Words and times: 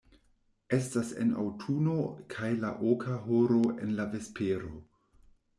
Estas 0.77 1.11
en 1.25 1.33
aŭtuno 1.43 1.97
kaj 2.37 2.49
la 2.63 2.71
oka 2.95 3.21
horo 3.27 3.61
en 3.77 3.97
la 4.01 4.11
vespero. 4.17 4.73